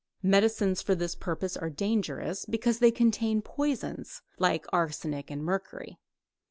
[0.23, 5.99] Medicines for this purpose are dangerous, because they contain poisons, like arsenic and mercury.